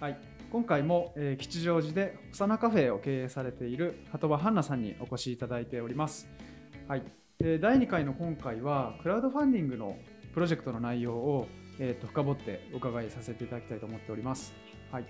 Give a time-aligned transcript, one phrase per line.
[0.00, 0.18] はい、
[0.50, 6.28] 今回も、えー吉祥寺で幼カフェを経営されている鳩場ハンナさんにお越しいただいております。
[6.88, 7.02] はい、
[7.38, 9.96] で第2回の今回はクラウドファンディングの
[10.34, 11.46] プロジェクトの内容を、
[11.78, 14.52] えー、と深掘ってお伺いさせていただきたいと思っております。
[14.90, 15.06] はい、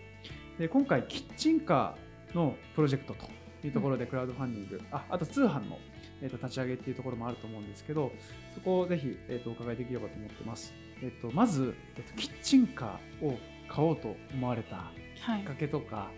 [0.58, 5.78] で今回キッチンカーのプロジェクトというところでクラウドファンディング、ああと通販の、
[6.20, 8.12] えー、と立ち上げっていうところもあると思うんですけど
[8.54, 10.74] そこをぜひ、えー、とお伺いできればと思ってます。
[11.02, 15.40] えっとまず、えっとキッチンカーを買おうと思われたはい。
[15.40, 16.10] きっかけとか、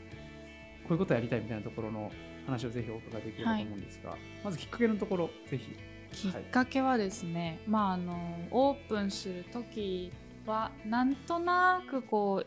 [0.82, 2.10] こういうことやりたいみたいなところの
[2.46, 5.77] 話をぜひお伺いできればと思うんですが、まずきっかけのところぜひ。
[6.12, 10.12] きっかけはですね、まああのオープンする時
[10.46, 12.46] はなんとなくこう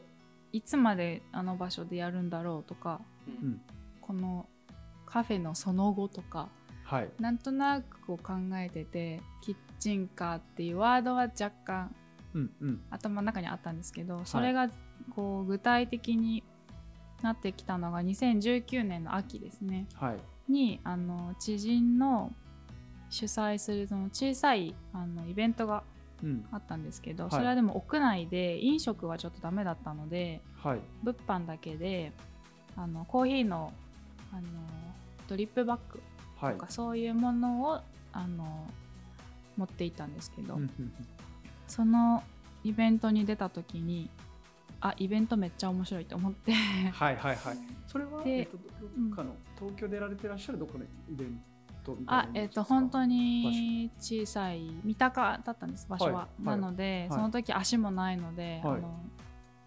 [0.52, 3.62] いつまであの場所でやるんだろうとかうん。
[4.02, 4.48] この
[5.05, 6.49] カフェのその後とか
[6.84, 7.09] はい。
[7.20, 11.95] なんとなくこう考えててキッチンカーっていうワードは若干
[12.34, 12.81] うんうん。
[12.90, 14.70] 頭の中にあったんですけどそれが
[15.16, 16.43] こう具体的に
[17.21, 19.87] なってきたのが2019年の秋ですね。
[19.96, 20.18] はい。
[20.51, 22.34] にあの知人の
[23.09, 25.84] 主催するその小さいあのイベントが
[26.21, 26.46] うん。
[26.51, 27.32] あったんですけど、はい。
[27.32, 30.79] それはでも屋内で飲食はちょっとダメだったのではい。
[31.04, 32.12] 物販だけで
[32.76, 33.74] あのコーヒーの
[34.31, 34.41] あの
[35.27, 36.02] ドリップバッグ
[36.37, 36.54] はい。
[36.54, 37.79] とかそういうものを
[38.12, 38.68] あの
[39.57, 40.93] 持っていったんですけど、うんうんうん。
[41.68, 42.24] その
[42.63, 44.09] イベントに出た時に
[44.82, 46.52] あイベントめっちゃ面白いと思って。
[46.54, 47.58] はいはいはい。
[47.88, 51.41] それは、でえっと、どどっかの、東京でやられてらっしゃるどっかのイベン
[51.84, 55.88] トみたいなあえっ、と本当に小さい三鷹だったんです。
[55.90, 56.44] 場所は、はい。
[56.44, 57.20] なので、はい。
[57.20, 58.77] その時足もないので、はい。
[58.77, 58.99] あの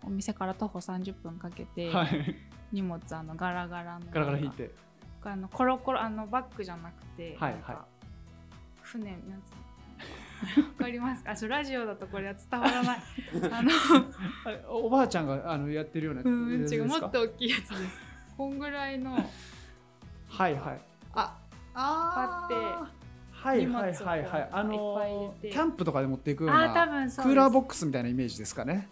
[0.04, 2.36] お店から徒歩30分かけて、はい。
[2.72, 4.74] 荷物あのガラガラのガラガラ引いて。
[5.24, 7.86] あのコロコロあのバッグじゃなくて、はいは
[8.82, 9.61] 船なんつうの？
[10.78, 11.24] わかります。
[11.24, 13.02] かあそうラジオだとこれは伝わらない。
[13.50, 13.70] あの
[14.76, 18.00] おばあちゃんがあのやってるようなうん違うやつですかもっと大きいやつです。
[18.36, 19.12] こんぐらいの
[20.28, 20.80] はいはい。
[21.14, 21.36] あ
[21.74, 22.58] あパー
[23.32, 25.50] はいはい荷物をこうはいはいあのいっぱい入れて。
[25.50, 28.88] キャンプとかで持っていくようあな多分そうクーラーボッックスみたいなイメージですかね？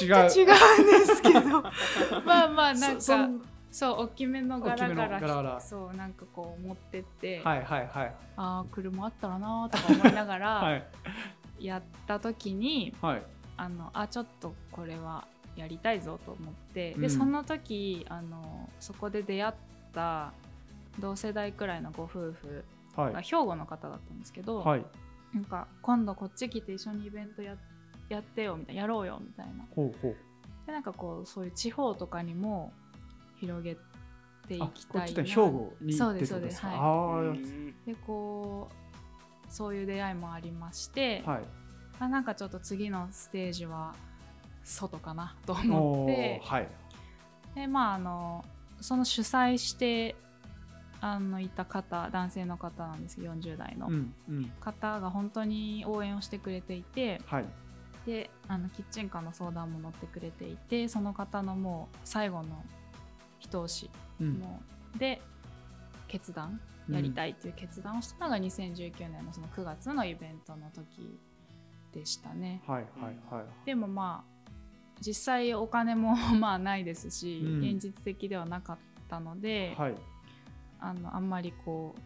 [0.00, 0.08] 違う。
[0.08, 1.62] 違うんですけど。
[2.24, 3.28] まあまあなんか
[3.74, 5.42] そう大きめのガラガ大きめのガラガラ。
[5.54, 8.14] ラそうなんかこう持ってって、はいはいはい。
[8.36, 10.76] ああ車あったらなーとか思いなが はら
[11.58, 11.64] い。
[11.66, 13.22] やった時に、はい。
[13.56, 15.26] あのあちょっとこれは
[15.56, 17.00] やりたいぞと思って、うん。
[17.00, 19.54] でその時あのそこで出会っ
[19.92, 20.32] た
[21.00, 22.64] 同世代くらいのご夫婦
[22.94, 23.12] はい。
[23.12, 24.86] が兵庫の方だったんですけど、はい。
[25.32, 27.56] なんか今度こっち来て一緒にイベントや
[28.08, 29.64] やってよみたいなやろうよみたいな。
[29.74, 30.16] ほうほう。
[30.64, 32.72] でなんかこうそういう地方とかにも
[33.40, 33.76] 広げ
[34.48, 35.06] ていあきたいな。
[35.06, 36.70] こっちで兵庫に行ってってことですか？
[36.70, 36.70] そ
[37.30, 37.86] うですそうです。
[37.86, 37.90] はい。
[37.90, 41.42] でこうそういう出会いもありまして、はい。
[42.00, 43.94] あなんかちょっと次のステージは
[44.62, 46.40] 外かなとお思って。
[46.44, 46.68] ーはい。
[47.54, 48.44] でまああの
[48.80, 50.16] その主催して
[51.00, 53.86] あのいた方男性の方なんですけど40代の。
[53.88, 54.52] うんうん。
[54.60, 57.44] 方が本当に応援をしてくれていてはい。
[58.06, 62.62] であのキッチンカーの相談も乗ってくれていてその方のもう最後の
[63.44, 63.90] 一押し。
[64.20, 64.34] うん。
[64.34, 64.60] も
[64.94, 64.98] う。
[64.98, 65.20] で
[66.08, 71.18] 決断やりたいっていう決断をしたのが2019年のその9月のイベントの時
[71.92, 72.62] でしたね。
[72.66, 73.44] はいはいはい。
[73.66, 74.50] でもまあ
[75.00, 77.64] 実際お金も まあないですし、うん。
[77.64, 78.78] 現実的ではなかっ
[79.08, 79.94] たので、はい。
[80.80, 82.00] あのあんまりこう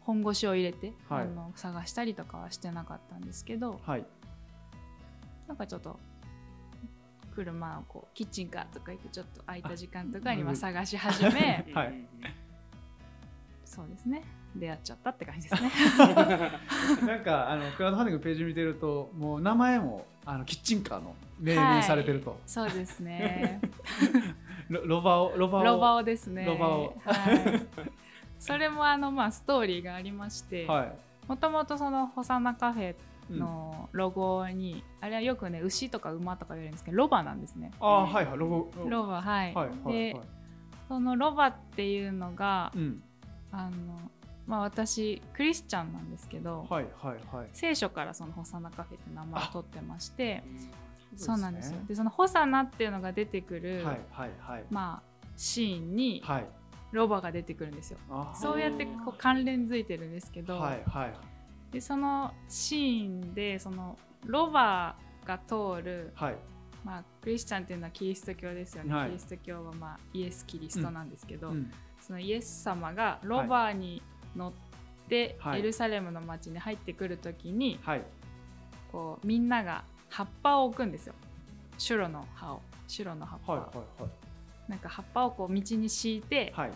[0.00, 1.22] 本腰を入れて、はい。
[1.22, 4.06] あの探したりとかはしてなかったんですけどはい。
[5.46, 5.98] なんかちょっと
[7.44, 11.94] 車をこうキッチンカーとか行ってちょっと空いた時間とかにまあ探し始め はい
[13.64, 14.22] そうですね
[14.54, 15.70] 出会っちゃったって感じですね。
[17.06, 23.60] なんかあのクラウドファンディングページ見てるともう名前もあのキッチンカーの命名されてると、はいそうですね。
[24.68, 26.44] ロロバオロバオロバオですね。
[26.44, 27.66] ロバオはい。
[28.40, 30.94] それもあのまあストーリーがありまして、は
[31.28, 32.96] もともとそのホサナカフェ
[33.30, 37.70] のロゴに、あれはよくね牛とか馬とか言われるんですけどロバなんですね。
[37.80, 38.70] ああはいはいロゴ。
[38.88, 39.54] ロバはい。
[39.54, 40.26] はいはいで、はい。
[40.88, 43.02] そのロバっていうのが、うん。
[43.52, 43.98] あの
[44.46, 47.48] まあ私クリスチャンなんですけど、はいはいはい。
[47.52, 50.42] 聖書からそのホサナカフェって名前を取ってまして、
[51.16, 51.78] そそうなんですよ。
[51.78, 51.84] ね。
[51.88, 54.64] でそのホサナっていうのが出てくる、はいはいはい。
[54.70, 56.46] まあシーンにはい。
[56.92, 57.98] ロバが出てくるんですよ。
[58.34, 61.12] そうやってこう関連づいてるんですけど、はいはい
[61.70, 66.36] でそのシーンでそのロバが通る、はい。
[66.84, 69.08] まあ、クリスチャンっていうのはキリスト教ですよね、はい。
[69.08, 71.70] キリスト教は、まあ、イエス・キリストなんですけど、うん。
[72.00, 74.02] そのイエス様がロバに
[74.34, 74.52] 乗っ
[75.08, 75.60] てはい。
[75.60, 78.02] エルサレムの町に入ってくる時に、はい。
[78.90, 81.14] こうみんなが葉っぱを置くんですよ。
[81.78, 82.62] シュロの葉を。
[82.86, 84.10] 白の葉っぱ、はいはいはい。
[84.70, 86.72] なんか葉っぱをこう道に敷いて、はい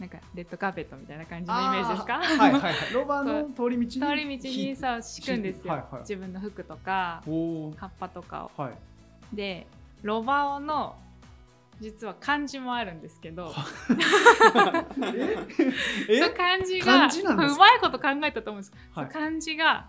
[0.00, 2.14] なんかレッドカーペットみたいな感じのイメージですか？
[2.14, 2.74] はいはいはい。
[2.94, 7.22] ロバの通り道に通り道にさ敷くんですよ、はいはい自分の服とか
[7.76, 8.62] 葉っぱとかを。
[8.62, 8.72] はい。
[9.36, 9.66] で
[10.02, 10.96] ロバオの
[11.78, 13.52] 実は漢字もあるんですけど。
[16.08, 16.18] え？
[16.18, 19.08] そう漢字がうまいこと考えたと思うんです、はい。
[19.08, 19.86] 漢字が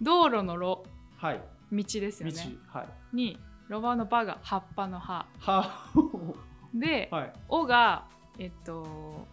[0.00, 0.82] 道路の路。
[1.16, 1.40] はい。
[1.72, 3.16] 道ですよ道ねはい。
[3.16, 3.38] に
[3.68, 5.24] ロバオのバが葉っぱの葉。
[5.38, 5.70] は
[6.74, 7.32] で、はい。
[7.48, 8.04] おが
[8.38, 9.26] えっと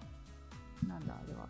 [0.87, 1.47] なんだあれは。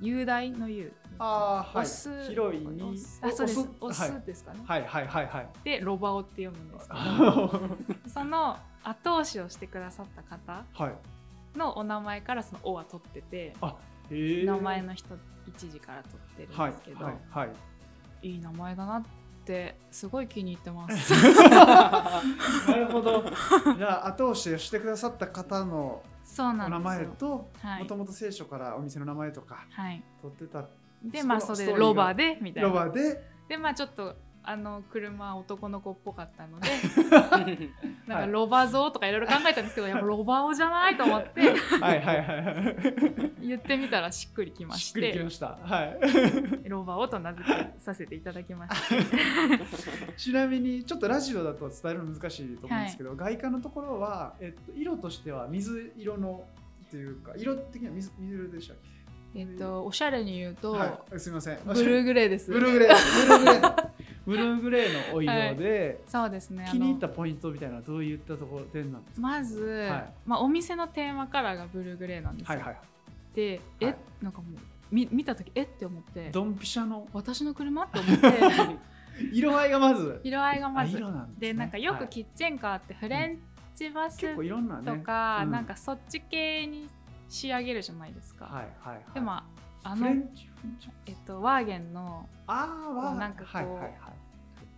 [0.00, 0.92] 雄大の雄。
[1.18, 1.86] あーはい。
[1.86, 2.28] オス。
[2.28, 2.82] 広いに。
[2.82, 3.20] オス。
[3.22, 3.68] あそうです。
[3.80, 3.94] オはい。
[3.94, 5.48] スですかね、はいはいはいはい。
[5.64, 7.00] でロバオって読むんですけど。
[7.00, 7.60] は
[8.08, 11.58] その後押しをしてくださった方い。
[11.58, 13.76] のお名前からその「お」は取っててあ
[14.10, 14.44] へー。
[14.44, 15.14] 名前の人
[15.46, 17.50] 一時から取ってるんはいですけど、はいはい
[18.22, 18.36] い。
[18.36, 19.02] い名前だなっ
[19.44, 21.12] てすごい気に入ってます。
[21.50, 23.24] なるほど。
[23.76, 27.06] じゃあ後押ししてくださった方のそうなお名んですよ。
[27.08, 30.68] 前とはいもともと聖書からお店の名前とかはい、取ってた
[31.02, 32.74] でまあそれでストーリーがロバでみたいロな。
[32.86, 36.68] バででまあちょっとあの車男の子っぽかったので
[38.06, 38.26] なんはい。
[38.26, 43.32] かロバ像とかいろいろ考えたんですけど、やっぱロバオじゃないと思ってはいはいはいはい。
[43.46, 45.58] 言ってみたらしっくりきまししっくりきてました。
[45.62, 45.82] は
[46.64, 46.68] い。
[46.68, 49.62] ロバオと名付けさせていただきました。
[50.16, 56.44] ちなみにちょっとラジオだと伝えるの難しいと思うんですけど、外観のところは、えっと、色としては水色の
[56.88, 58.76] っていうか色的には水水色でしたっ
[59.34, 61.58] えっとおしゃれに言うと、け、はい、すみません。
[61.64, 62.50] ブルーグレーです。
[62.50, 63.28] ブルーグレー。
[63.28, 63.91] ブルーグレー
[64.24, 66.68] ブルーグレーのお色で、そうですね。
[66.70, 69.26] 気に入ったポイントみたいなどういったところでなんですか？
[69.26, 69.60] まず、
[69.90, 70.12] はい。
[70.24, 72.58] まあ、お店のテーマカラーがブルーグレーなんですよ。
[72.58, 72.78] はいはい
[73.34, 73.96] で、え、はい。
[74.20, 74.60] なんかもう
[74.90, 75.62] 見見た時え？
[75.62, 76.30] って思って。
[76.30, 77.08] ドンピシャの？
[77.12, 77.84] 私の車？
[77.84, 78.28] って思って。
[79.32, 80.20] 色合いがまず。
[80.22, 80.92] 色合いがまず。
[80.92, 82.00] です、ね、でなんかよはい。
[82.02, 83.38] くキッチンカーってフレン
[83.74, 84.84] チバス結構いろんなね。
[84.84, 85.50] とか、うん。
[85.50, 86.88] なんかそっち系に
[87.28, 89.04] 仕上げるじゃないですか、はいはいはい。
[89.14, 89.40] でも
[89.84, 90.12] あのえ
[91.12, 93.92] っとワーゲンのああはなんかこうはいはいはい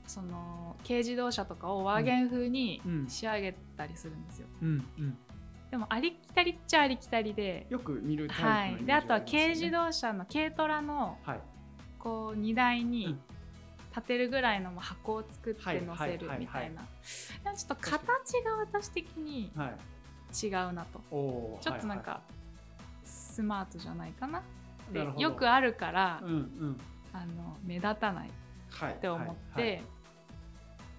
[0.06, 3.06] その軽自動車とかをワーゲン風にうん。
[3.08, 5.18] 仕上げたりするんですよ、うんうん。
[5.70, 7.66] でもありきたりっちゃありきたりで。
[7.70, 11.40] よく見るタはい、イプのイメージであとは軽自動車の軽トラのはい。
[11.98, 12.90] こう荷台うん。
[12.90, 13.18] に
[13.96, 16.72] 立てるぐらいの箱を作ってはい乗せるはいはいみたい。
[17.44, 20.46] なちょっと形が私的にはい。
[20.46, 21.00] 違うなと。
[21.10, 22.20] おーちょっとなんかは
[23.04, 24.42] スマートじゃないかな。
[24.92, 25.22] でいはいなるほど。
[25.22, 26.80] よくあるからうんうん。
[27.12, 28.30] あの目立たないっ
[28.70, 29.82] はいて思っはいて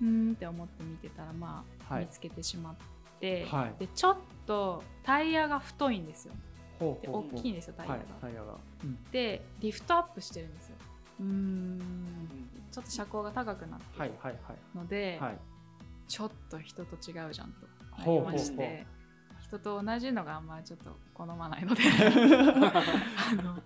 [0.02, 2.06] うーんって思って見てたらまあはい。
[2.06, 2.76] 見つけてしまっ
[3.20, 3.76] てはい。
[3.80, 6.34] でちょっとタイヤが太いんですよ。
[6.80, 8.04] で大きいんですよタイヤはが。
[8.04, 8.54] いタイヤが。
[8.84, 9.04] うん。
[9.12, 10.76] でリフトアップしてるんですよ。
[11.22, 11.80] うーん。
[12.72, 14.78] ちょっと車高が高くなってるはいはいはい。
[14.78, 15.38] ので、はい。
[16.08, 17.68] ちょっと人と違うじゃんと
[17.98, 18.86] なりまして
[19.42, 21.82] 人と同じのがあんまりちょっと好まないので
[22.38, 23.58] あの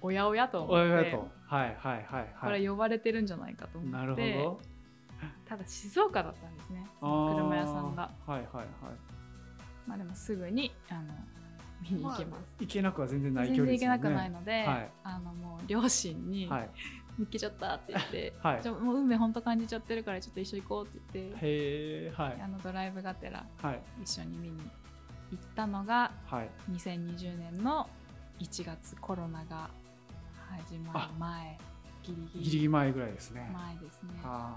[0.00, 1.28] おやおやと思おってやと。
[1.46, 2.62] はいはいはいこはい。
[2.62, 4.60] れ呼ばれてるんじゃないかとなる思ってほど
[5.44, 6.86] ただ静岡だったんですね。
[7.00, 8.10] その車屋さんが。
[8.26, 8.66] はいはいはい。
[9.86, 11.14] まあでもすぐにあの
[11.82, 14.90] 見に行きます、行けなくは全然ない距離全然行けなくないので、はい。
[15.02, 16.70] あのもう両親にはい
[17.18, 18.68] 見っけちゃったって言って、 はい。
[18.70, 22.40] もう運命本当感じちゃってるからちょっと一緒行こうって言って、へえはい。
[22.40, 23.80] あのドライブがてらはい。
[24.02, 24.58] 一緒に見に
[25.30, 26.50] 行ったのがはい。
[26.70, 27.88] 2020年の
[28.40, 29.70] 1月コロナが
[30.66, 31.58] 始まる前
[32.02, 32.38] ギリギリ。
[32.38, 33.50] ギリギリ前ぐらいですね。
[33.52, 34.10] 前ですね。
[34.24, 34.56] あ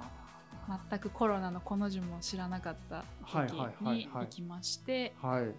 [0.90, 5.56] 全くコロナのこの字も知らなかった時に行きましてーはい。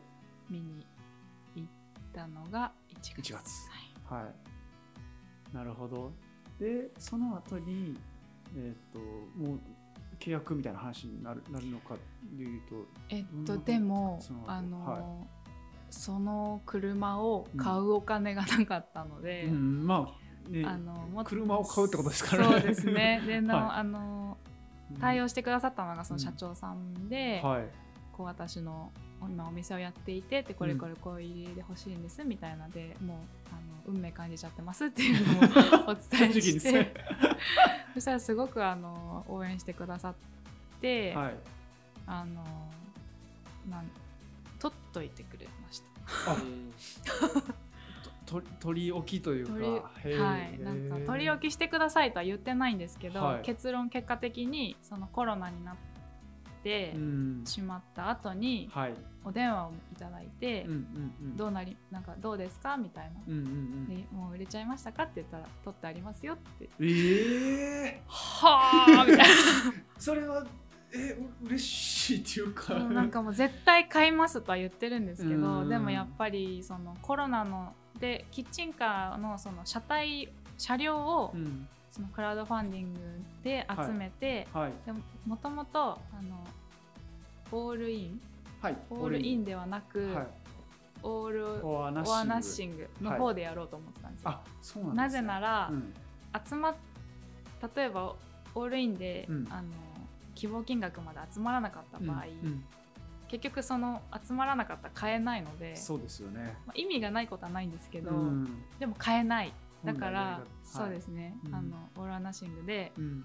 [0.51, 0.87] 見に
[1.55, 1.69] 行っ
[2.13, 3.33] たのが1月。
[3.33, 3.71] 1月。
[4.09, 4.23] はい。
[4.23, 5.57] はい。
[5.57, 6.13] なるほど。
[6.59, 7.97] でその後に
[8.57, 9.61] えっ、ともう
[10.19, 11.95] 契約みたいな話になるなるのか
[12.37, 14.51] でいうとえっとでもその後。
[14.51, 15.39] あの、はい。
[15.91, 22.53] その車を買うお金がなかったので、うんまあねあの車を買うってことですからね。
[22.53, 23.23] そうですね。
[23.27, 23.67] での、はい。
[23.77, 24.28] あの
[25.01, 27.65] 対応してくださったのがその社長さんで、はい。
[28.13, 28.91] こう私の
[29.23, 33.17] 今お店をやっていてでこれこれこういう入りで欲しいんですみたいなでもう
[33.51, 36.95] あの運命感じちゃってますっていうのを お伝えして、ね。
[37.95, 40.15] そしたらすごくあの応援してくださっ
[40.81, 41.35] て、はい。
[42.07, 42.45] あの
[43.71, 43.91] なん
[44.59, 45.83] 取っといてくれまし
[47.05, 47.68] た。
[48.29, 49.53] あと取り置きというか。
[49.55, 53.43] はい、なんか取り置きしてくださいとは言ってないんですけど、はい。
[53.43, 55.75] 結論結果的にそのコロナになっ
[56.63, 57.43] てうん。
[57.45, 58.95] しまった後にはい。
[59.25, 61.37] お電話をいただいて、うんうんうん。
[61.37, 63.87] どうなりなんかどうですかみたいな、うんうんうん。
[63.87, 66.69] でもう売れちゃいましたかって言ったら取ってありますよって。
[66.81, 69.25] ええはあみたいな。
[69.99, 70.45] それは
[70.93, 81.69] えう嬉しいっていうか、なんかもう絶対買いますとは言ってるんですけうんどでもやっぱりそのコロナのでキッチンカーのその車体車両をうん。
[81.91, 83.01] そのクラウドファンディング
[83.43, 84.73] で集めて、はい。
[84.87, 86.47] でももともとあの
[87.51, 88.21] all in。
[88.61, 88.77] はい。
[88.91, 90.27] all in ではなく、はい。
[91.03, 94.19] all or nothing。or nothing の方でやろうと思ってたんで
[94.63, 94.85] すよ。
[94.95, 95.95] なぜなら、うん。
[96.47, 96.75] 集まっ
[97.75, 98.15] 例えば
[98.55, 99.49] オールインで、うん。
[99.51, 99.69] あの
[100.35, 102.47] 希望金額まで集まらなかった場合、うん。
[102.47, 102.65] うん
[103.29, 106.57] 結局その集まらなかったら買えないので、そうですよね。
[106.67, 108.65] まあ、意味がないことはないんですけど、うん。
[108.79, 109.53] でも買えない。
[109.85, 110.79] だから、本来やり方。
[110.79, 111.55] そうですね、うん。
[111.55, 113.25] あのオールアナッシングでうん。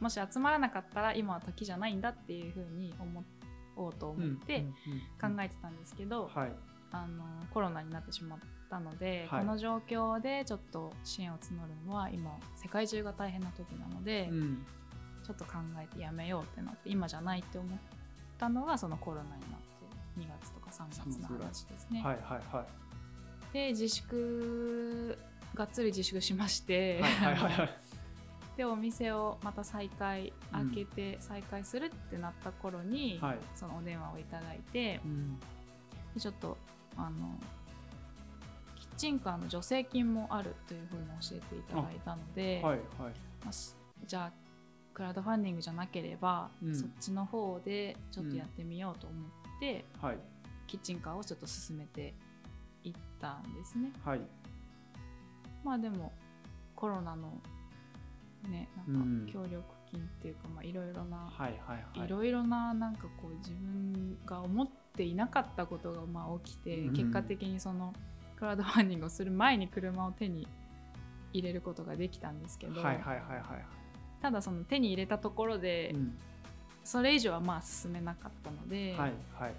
[0.00, 3.24] もし集まらなかったら今は時じゃないんだっていうふうに思
[3.76, 4.66] おうと思って
[5.20, 6.52] 考えてたんですけど、はい。
[6.92, 8.38] あのコロナになってしまっ
[8.70, 9.40] たので、はい。
[9.40, 14.66] この状況でちょっと支援を募るのは今世界中が大変な時なので、うん。
[15.24, 15.52] ちょっと考
[15.82, 17.78] えてやめようってなって今じゃないって思っ
[18.44, 22.02] たのがそのコロナになって2月とか3月の話ですね。
[22.02, 23.54] はいはいはい。
[23.54, 25.16] で自粛
[25.54, 27.70] がっつり自粛しまして、はいはいはいはい。
[28.56, 33.38] でお店をまた再開うん開けて再開するってなった頃に、はい。
[33.54, 35.38] そのお電話をいただいてうん。
[36.14, 36.58] でちょっと
[36.96, 37.38] あの
[38.76, 42.80] キッチンカーの助成金もあるというふうに教えていただいたので、はいはい。
[43.42, 44.43] まあすじゃあ
[44.94, 46.74] クラウドファンディングじゃなければ、うん。
[46.74, 50.18] そっちの方でちょっとやってみようと思って、はい。
[50.66, 52.14] キッチンカーをちょっと進めて
[52.84, 53.92] いったんですね。
[54.04, 54.20] はい。
[55.64, 56.12] まあでも
[56.76, 57.40] コロナの
[58.48, 59.24] ねなうん。
[59.24, 62.06] んか協力金っていうか、まあいろいろな、はいはいはい。
[62.06, 66.94] いろいろななんかこう自分が思っていなかったことがまあ起きて、うん。
[66.94, 67.92] 結果的にその
[68.36, 70.46] クラウドファンディングをする前に車を手に
[71.32, 73.83] 入れることができたんですけど、はいはいはいはい
[74.24, 76.16] ただその手に入れたところで、うん。
[76.82, 79.54] それ以上はまあ進めなかったので、はいはい。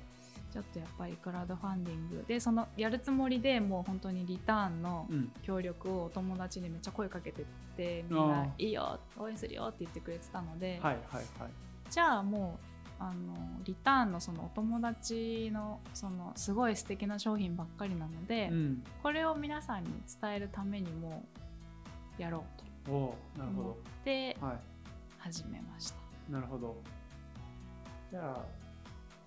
[0.51, 2.25] ちょっとやっぱりクラウドファンディング。
[2.27, 5.31] でそのやるつもりでもう本当にリターンのうん。
[5.43, 7.45] 協力をお友達にめっちゃ声かけてっ
[7.77, 11.51] てみんあなー「いいよ応援するよ」って言ってくれてたので、はいはいはい。
[11.91, 12.57] じゃあも
[12.99, 18.83] うあのリターンのそのお友達のそのすごい素敵な商品ばっかりなので、うん。
[19.03, 21.23] これを皆さんに伝えるためにも
[22.17, 23.15] やろうと思
[24.01, 24.37] って
[25.17, 25.95] 始めました。
[26.29, 26.75] いなるほど。
[28.11, 28.45] じゃあ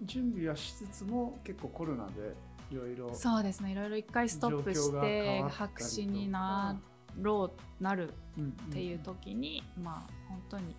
[0.02, 2.34] 準備はしつつも結構コロナで
[2.70, 3.72] いろいろそうですね。
[3.72, 6.78] いろいろ一回ストップして白紙にな
[7.20, 10.76] ろうなるうんうんっていう時に、まあ本当に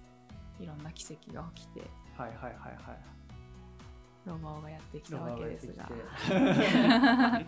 [0.59, 1.81] いろんな奇跡が起きて
[2.17, 2.99] はいはいはいはい。
[4.25, 5.89] ロバオがやってきたわけですが。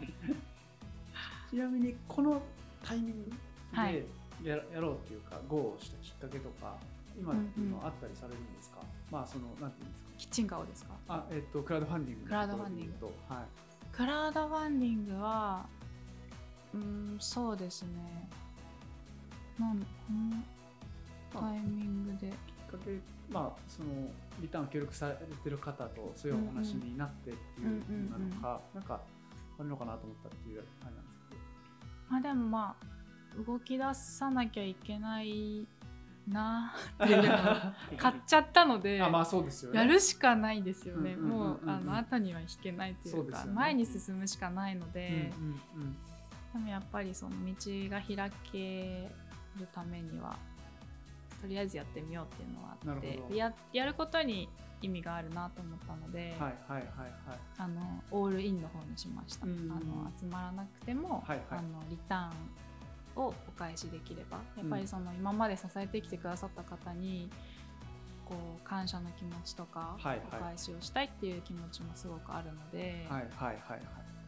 [1.50, 2.42] ちなみにこの
[2.84, 3.32] タイミング
[3.74, 3.94] はい。
[3.94, 4.06] で
[4.44, 6.76] や,、やろうっていうか GO をしたきっかけとか
[7.20, 8.78] 今っていうのはあったりされるんですか、
[9.12, 10.12] まあそのなんていうんですか？
[10.18, 10.92] キッチンカーをですか？
[11.10, 13.46] あえっ、とクラウドファンディングのクラウドファンディングはい。
[13.92, 15.66] クラウドファンディングは
[16.74, 18.30] うーんそうですね。
[19.60, 19.86] なんこ
[21.34, 22.28] のタイミングで。
[22.30, 22.36] きっ
[22.72, 23.90] かけまあその
[24.40, 29.02] リターン協力されてる方とそういうお話になってっていううんうんなのか、なんか
[29.60, 31.42] あるのかなと思ったっていうあれなんですけど。
[32.10, 32.86] まあでもまあ
[33.46, 35.68] 動き出さなきゃいけない
[36.28, 36.74] な
[37.04, 39.80] っていうのを買っちゃったのであまあそうですよね。
[39.80, 45.98] やるしかないですよね、もうあの後には引けないというか前に進むしかないので、うんうんうん。
[46.54, 47.56] でもやっぱりその道
[47.90, 49.10] が開け
[49.58, 50.38] るためには
[51.42, 54.48] とりあえずやってみようっていうのはあなってややることに
[54.82, 57.40] 意味があるなと思ったので、はいはいはいはい。
[57.58, 59.72] あのオールインの方にしました、うん。
[59.72, 61.60] あの集まらなくても、はいはい。
[61.60, 62.32] あのリターン
[63.16, 67.30] をお返しできればやっぱりその今まで支えてきてくださった方に
[68.26, 73.06] こう感謝の気持ちとか、お返しをしたいっていう気持ちもすごくあるので、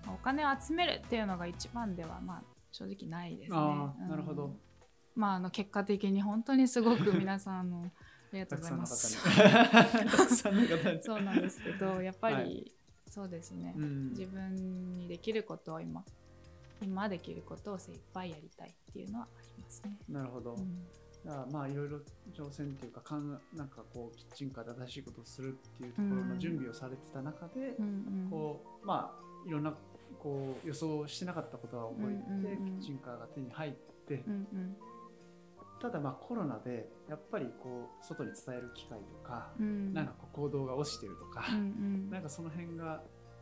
[0.08, 3.58] お金を集めるっていうのが一番ではまあ正直ないですね。
[4.10, 4.54] なるほど。
[5.16, 7.90] まああの結果的に本当にすごく 皆さんあのあ
[8.34, 9.16] りがとたうございます。
[11.02, 12.72] そうなんですけどやっぱり、はい。
[13.10, 14.10] そうですね、うん。
[14.10, 14.56] 自分
[14.96, 16.04] にできることを今
[16.84, 19.98] 今できることを精一杯やりたいっていうのはありますね。
[20.10, 20.86] なるほど、うん。
[21.26, 22.00] だまあいろいろ
[22.34, 28.28] 挑戦っていうかかんなんかこうキッチンカーで正しいことをするっていうところの準備をされてた中で、うんうん。
[28.30, 29.74] こうまあいろんな
[30.20, 32.80] こう予想してなかったことが起こり、うんうんうん。
[32.80, 33.72] キッチンカーが手に入っ
[34.08, 34.76] て、うんうん。
[35.82, 39.94] ただまあコロナでやっぱりこう外に伝える機会とか、うん。
[39.94, 42.10] なんかこう行動が落ちてるとか、うんうん。
[42.10, 43.02] なんかその辺が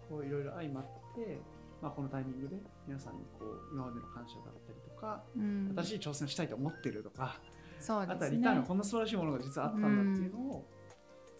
[0.10, 0.84] こういろいろ相まっ
[1.16, 1.40] て、
[1.82, 2.58] まあ、このタイミングで
[2.88, 5.74] 皆さんにこう今までの感謝だったりとか、うん。
[5.78, 7.40] 新しい挑戦をしたいと思ってるとか、
[7.80, 8.16] そうですね。
[8.16, 10.66] あとはリターンがこんな素晴らしいものが実はあったんだっていうのを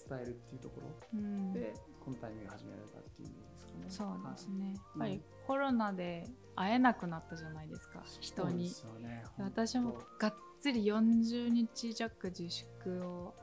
[0.10, 1.54] 伝えるっていうところうん。
[1.54, 3.86] で、このタイミングで始められたっていう意味ですかね。
[3.90, 8.70] そうですね、やっぱりうんコロナで会えなくなったじゃないですかはい人に。
[8.70, 9.24] そうですよね。
[9.38, 13.36] 私も本がっつり40日弱自粛を。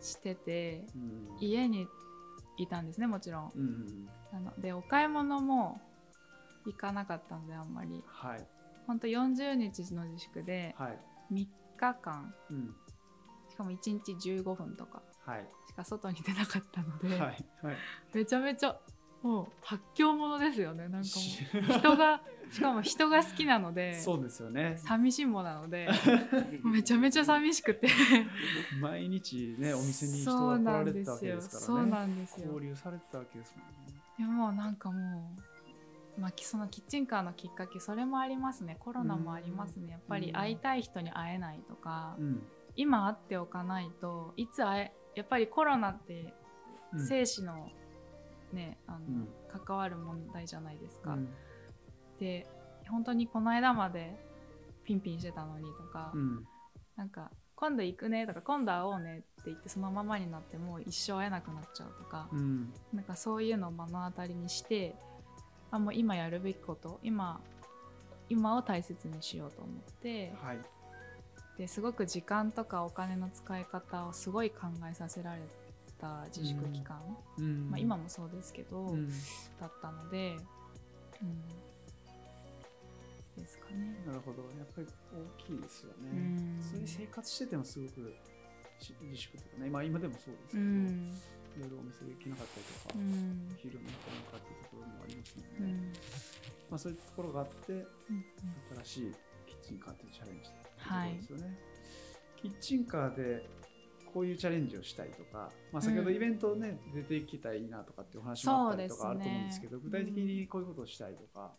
[0.00, 1.36] しててうん。
[1.40, 1.86] 家に
[2.58, 3.52] いたんですねもちろん。
[3.54, 5.80] うんうんなのでお買い物も
[6.66, 8.02] 行かなかったのであんまり。
[8.06, 8.46] はい。
[8.86, 10.98] ほんと40日の自粛ではい。
[11.32, 12.34] 3日間。
[12.50, 12.74] うん。
[13.48, 15.02] しかも1日15分とか。
[15.24, 15.46] はい。
[15.68, 17.18] しか外に出なかったので、はい。
[17.62, 17.76] はい。
[18.12, 18.76] めちゃめちゃ
[19.24, 20.86] もう発狂者ですよね。
[20.88, 22.20] なんかもう人が
[22.52, 24.74] しかも人が好きなのでそうですよね。
[24.76, 25.88] 寂しんぼなので
[26.62, 27.88] めちゃめちゃ寂しくて。
[28.82, 31.66] 毎日ねお店に人そうなが来られてんですよたわけですからね。
[31.66, 32.46] そうなんですよ。
[32.52, 34.00] 交流されてたわけですもんね。
[34.18, 35.53] でもなんかもう、
[36.18, 38.76] まあ、きそのキッチンカーのきっかけそれもありますね。
[38.78, 39.92] コロナもありますね。
[39.92, 42.42] やっぱり会いたい人に会えないとか、うん。
[42.76, 46.34] 今会っておかないといつ会えやっぱりコロナって
[46.92, 47.06] うん。
[47.06, 47.68] 生死の
[48.52, 49.28] ね、あのうん。
[49.66, 51.28] 関わる問題じゃないですか、うん。
[52.20, 52.46] で
[52.88, 54.16] 本当にこの間まで
[54.84, 56.46] ピンピンしてたのにとか、うん。
[56.96, 62.72] なんか今度行くねとか今度会おうねって言ってそのままになってもう一生会えなくなっちゃうとか、うん。
[62.92, 64.94] なんかそういうのを目の当たりにして
[65.76, 67.40] あもう今やるべきこと今
[68.28, 70.32] 今を大切にしようと思って。
[70.42, 70.58] はい。
[71.58, 75.42] ですごく時間とかお金の使い方をすごい考えさせられ
[76.00, 77.00] た自粛期間、
[77.38, 77.70] うん。
[77.70, 79.08] まあ、今もそうですけど、うん。
[79.60, 80.36] だったので、
[81.22, 81.24] う
[83.40, 84.02] ん、ですかね。
[84.04, 84.42] なるほど。
[84.58, 84.86] やっぱり
[85.38, 86.10] 大きいですよね。
[86.10, 86.58] うん。
[86.60, 88.14] 普通に生活しててもすごく
[88.80, 90.64] し自粛とかね、まあ今でもそうですけど、
[91.56, 93.56] うんいろいろお店行けなかったりとか、うん。
[93.62, 95.92] 昼も行かなかったりところもありますもうん。
[96.70, 97.76] まあそういうところがあって、う
[98.12, 98.24] ん
[98.84, 99.14] 新しい
[99.46, 101.58] キッチンカーっていうチャレンジしたはいところですよね。
[102.36, 103.46] キッチンカーで
[104.12, 106.16] こういうチャレンジをしたいとか、まあ、先ほどうん。
[106.16, 111.52] イベントね、出てきたらいいなとかっていうお話もあったりとかあると思うんですけど、具体的にこういうことをしたいとか、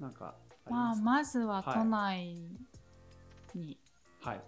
[0.00, 0.34] なんか
[0.64, 1.74] ありまあ、ますか、まずははい。
[1.74, 2.34] 都内
[3.54, 3.78] に。
[4.20, 4.40] はい。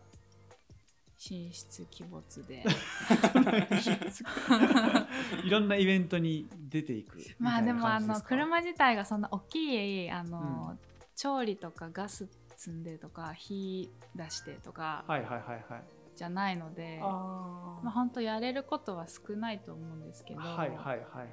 [1.19, 2.65] 進出鬼没で、
[5.45, 10.79] いろんなイベントに出ていくまあでもあの車自体がそんな大きいあの、うん
[11.19, 15.85] 調理とかガス積んでとか火出してとかはいはいはいはい。
[16.15, 21.29] じゃないので、あまあ本当やれることは少ないと思うんですけど、はいはいはいはい。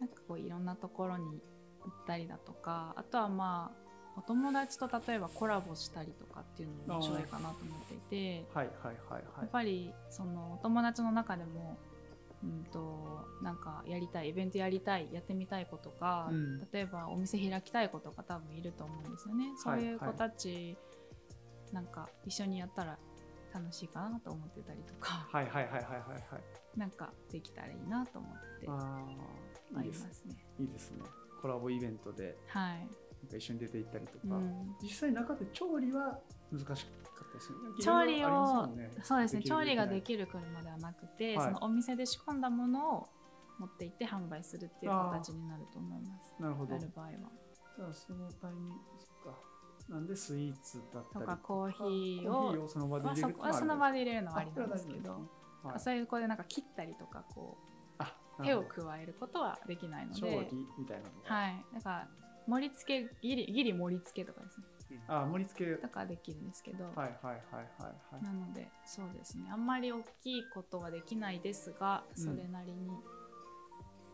[0.00, 1.40] なんかこういろんなところに
[1.84, 3.81] 行ったりだとかあとはまあ
[4.16, 9.22] お友達と例えばコラボしたりとかっていうのも面白いかなと思っていてはいはいはいはい。
[9.38, 11.78] やっぱりそのお友達の中でも、
[12.42, 19.52] うん、となんかやりたいイベントやりたいやってみたいことか、うん例えばお店開きたい子とか多分いると思うんですよね。
[19.56, 20.76] そういう子たち、
[21.72, 22.98] なんか一緒にやったら
[23.52, 26.38] 楽しいかなと思ってたりとか、はいはいはいはいはいは
[26.74, 26.78] い。
[26.78, 28.72] なんかできたらいいなと思ってあ
[29.74, 30.46] ああ、いいですりますね。
[30.58, 31.02] いいですね。
[31.42, 32.88] コラボイベントではい。
[33.22, 34.76] なんか一緒に出て行ったりとか、うん。
[34.82, 36.18] 実際中で調理は
[36.50, 37.82] 難しかったですよね。
[37.82, 38.90] 調理を、ね。
[39.02, 39.42] そうですね。
[39.42, 41.46] 調理ができきる車ではなくて、はい。
[41.46, 43.08] そのお店で仕込んだものを
[43.58, 46.34] 持って行って販売するっていう形になると思います。
[46.40, 46.74] なるほど。
[46.74, 47.12] あじる場合は。
[47.82, 48.74] ゃあそのタイミング
[49.30, 49.38] か。
[49.88, 55.28] なんでスイーツだったとりかコーヒーコーヒをーをその場で入れるこはその場で入れるのはありあなんですけど、
[55.64, 57.58] はい、そういうこでなんか切ったりとかこ
[57.98, 61.64] あう手を加えることはできないの調で理みたいなのが、はい。
[61.74, 62.08] だから
[62.46, 64.64] 盛り付けギリギリ盛り付けとかですね。
[65.08, 65.76] あ盛り付け。
[65.76, 67.64] とかできるんですけど、はいはいはいはい。
[68.12, 69.48] はいなのでそうですね。
[69.50, 72.22] あんまり大きいことはできないですがうん。
[72.22, 72.90] それなりに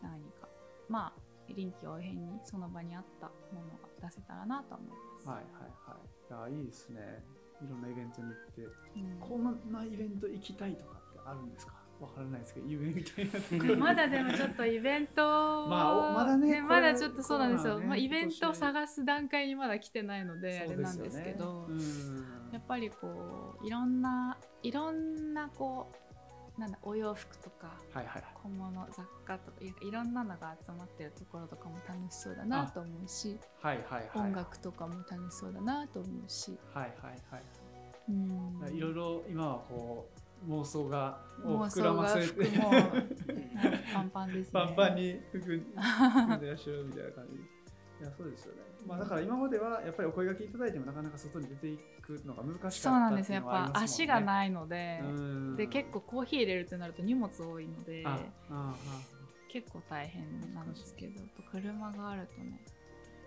[0.01, 0.47] 何か、
[0.87, 1.21] まあ
[1.53, 3.67] 臨機応変にその場にあったもの
[4.01, 5.27] が出せたらなと思います。
[5.27, 6.49] はいはいはい。
[6.51, 7.23] いやいいですね。
[7.61, 8.61] いろんなイベントに行って。
[8.61, 9.19] うん。
[9.19, 11.73] こんなイベント行きたいとかってあるんですか？
[11.99, 13.75] わからないですけど夢みたいなところ。
[13.77, 17.85] まだでもちょっとイベントをまあおまだねこれまだちょっとそうなんですよ、ね。
[17.85, 21.67] まあ、イベントを探す段階にまだ来てないのであれなんですけど
[22.51, 25.91] やっぱりこういろんないろんなこ
[26.57, 34.27] うなんだお洋服とかはいはい小物雑貨とかいいろんなのが集まってるところとかも楽しそうだなと思うしはいはいはい。
[34.27, 37.43] 音楽とかも楽しそうだなと思うし、はいはいはい。
[38.09, 42.49] うん、いろいろ今はこう妄想が膨らませて
[43.93, 44.51] パンパンですね。
[44.53, 47.35] パンパンに服組んでらっしゃるみたいな感じ。
[47.35, 48.61] いやそうですよね。
[48.87, 58.05] まあだから今まではやっぱりお声掛けいただいてもなかなか外に出ていくのが難しかったそうなんですよやっぱ足がないので、うんで結構コーヒー入れるってなると荷物多いので
[59.49, 61.21] 結構大変なんですけど
[61.51, 62.61] 車があるとね、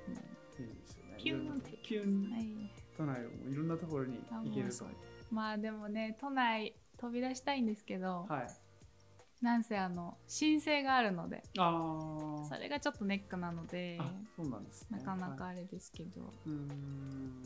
[0.09, 0.21] うんあ
[0.59, 1.17] いいですよね。
[1.19, 4.87] ピューンってピューンはい都内もいろんなところに行けると。
[5.31, 9.45] まあでもね都内飛び出したいんですけど、はい。
[9.45, 14.99] なんせあの申請があるのであそれがちょっとネックなのであそうなんですね。
[14.99, 15.55] なかなかはい。
[15.55, 17.43] あれですけど、うーん。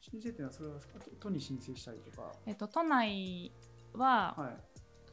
[0.00, 0.74] 申請っていうのはそれは
[1.20, 2.32] 都に申請したりとか？
[2.44, 3.52] えっと、都内
[3.94, 4.50] は、は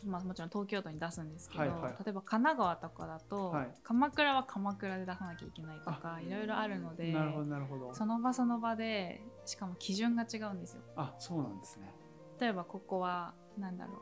[0.04, 0.08] い。
[0.08, 3.68] まあ、もちろん東京都に出すんですけど、はいはい例えば神奈川とかだと、はい。
[3.84, 7.94] 鎌倉は鎌倉で出さなきゃいけないとかいろいろあるのでなるほどなるほど。
[7.94, 10.82] その場その場でしかも基準が違うんですよ。
[10.96, 11.94] あそうなんですね
[12.42, 13.94] 例えばここはなんだろ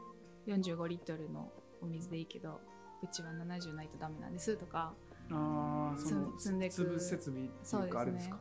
[0.48, 2.62] う45リットルのお水でいいけど
[3.04, 4.94] うちは70ないとダメなんですとか
[5.32, 6.74] ああその積んでく。
[6.74, 8.38] 粒設備っていうかあれですか。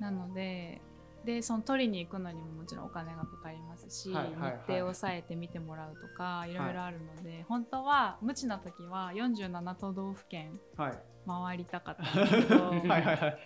[0.00, 0.80] なので
[1.24, 4.52] でその取りに行くのにももちろんお金がかかりますし、はいはいはい。
[4.52, 6.54] 日程を抑えて見てもらうとかい。
[6.54, 10.98] ろいろあるので、本当は無知な時は47都道府県はい。
[11.26, 13.38] 回りたかったんですけど はいはいはい。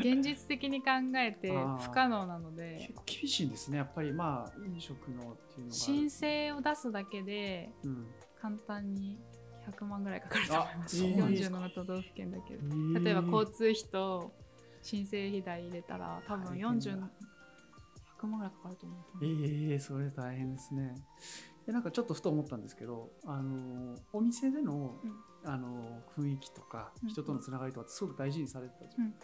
[0.00, 5.74] 現実的に考えて不可能なので結構厳しいんですねやっぱりまあ飲食のっていうのが。
[5.74, 8.06] 申請を出すだけでうん。
[8.40, 9.18] 簡単に
[9.66, 10.96] 100万ぐらいかかると思います。
[10.96, 11.50] あそうなんです。
[11.50, 13.00] か47都道府県だけで。
[13.00, 14.34] 例えば交通費と
[14.84, 16.68] 申請費代入れたら多分大変だ。
[16.70, 17.08] 40
[18.20, 20.94] 100万ぐらいかかると思うええそれ大変ですね。
[21.66, 25.50] でなんかちょっとふと思ったんですけどあのお店での,、うん。
[25.50, 27.08] あの雰囲気とかうん。
[27.08, 29.04] 人とのつながりとかってすごく大事にされてたじゃうん。
[29.08, 29.14] ん、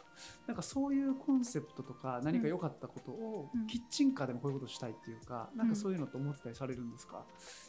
[0.46, 3.66] なんかそういうコンセプトとか何か良かったことを、うん。
[3.66, 7.24] キッチンカーでもこういうことしたいっていうか、なんかそういうのって思ってたりされるんですか？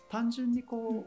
[0.10, 1.06] 単純にこう、うん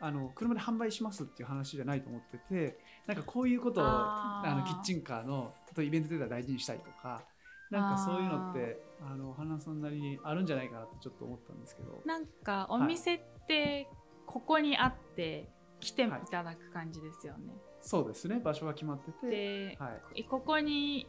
[0.00, 7.22] あの車で販売しますっていう話じゃないと思っててなんかこういうことをあのキッチンカーの例えばイベントでたら大事にしたいとか
[7.70, 12.02] なんかそういうのってあの花さんなりにあるんじゃないかなってちょっと思ったんですけど。
[12.04, 13.88] なんかお店って
[14.26, 17.54] ここにあって来ていただく感じですよね。
[17.80, 18.40] そうですね。
[18.40, 21.06] 場所が決まってて、で、はい、ここに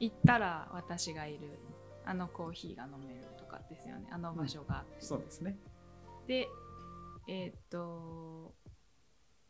[0.00, 1.58] 行ったら私がいる
[2.04, 4.08] あのコーヒーが飲めるとかですよね。
[4.10, 4.78] あの場所が。
[4.78, 4.96] あって。
[4.98, 5.56] そうですね。
[6.26, 6.48] で
[7.26, 8.54] えーっと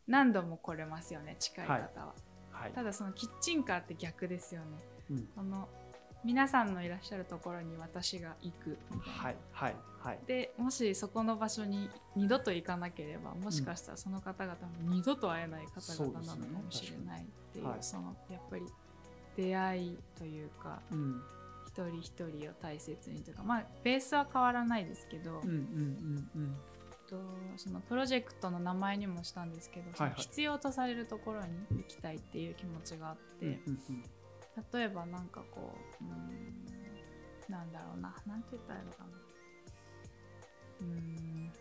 [0.07, 2.13] 何度も来れますよね近い方は。
[2.51, 4.67] はい、ただそのキッチンカーって逆ですよね。
[5.11, 5.67] うん、この
[6.23, 9.13] 皆さんのいらっしゃるところに私が行くみたいな。
[9.13, 10.19] はいはいはい。
[10.25, 18.63] でもしそこの場所に二度と行かなければもしかしたらその方々も二度と会えない方々なのかもしれないっていうねそのやっぱり
[19.35, 21.21] 出会いというかうん。
[21.67, 26.55] 一人一人を大切にというかまあベースは変わらないですけど、うんうんうんうん
[27.09, 27.15] と
[27.57, 34.03] そのプロジェクトの名前にもしたんですけど、はいその必要とされるところに行きたいっていう気持ちがあって、うんうんうん。
[34.73, 39.09] 例えばなんかこううーんなんだろうななんて言ったらいいのかな。
[40.81, 41.51] うーん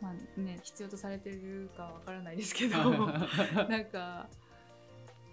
[0.00, 2.76] まあね必要とされてるかわからないですけど
[3.68, 4.28] なんか